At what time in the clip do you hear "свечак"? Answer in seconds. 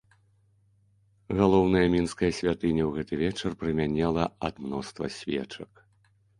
5.21-5.89